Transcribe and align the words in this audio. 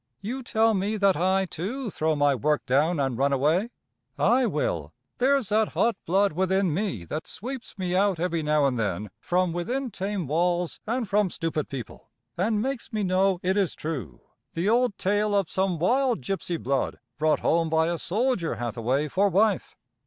"You 0.19 0.41
tell 0.41 0.73
me 0.73 0.97
that 0.97 1.15
I, 1.15 1.45
too, 1.45 1.91
throw 1.91 2.15
my 2.15 2.33
work 2.33 2.65
down 2.65 2.99
and 2.99 3.15
run 3.19 3.31
away? 3.31 3.69
Ay, 4.17 4.47
Will, 4.47 4.93
there's 5.19 5.49
that 5.49 5.73
hot 5.77 5.95
blood 6.07 6.33
within 6.33 6.73
me 6.73 7.05
that 7.05 7.27
sweeps 7.27 7.77
me 7.77 7.95
out 7.95 8.19
every 8.19 8.41
now 8.41 8.65
and 8.65 8.79
then 8.79 9.11
from 9.19 9.53
within 9.53 9.91
tame 9.91 10.25
walls 10.25 10.79
and 10.87 11.07
from 11.07 11.29
stupid 11.29 11.69
people, 11.69 12.09
and 12.35 12.63
makes 12.63 12.91
me 12.91 13.03
know 13.03 13.39
it 13.43 13.57
is 13.57 13.75
true, 13.75 14.21
the 14.55 14.67
old 14.67 14.97
tale 14.97 15.35
of 15.35 15.51
some 15.51 15.77
wild, 15.77 16.23
gypsy 16.23 16.59
blood 16.59 16.97
brought 17.19 17.41
home 17.41 17.69
by 17.69 17.87
a 17.87 17.99
soldier 17.99 18.55
Hathaway 18.55 19.07
for 19.07 19.29
wife. 19.29 19.77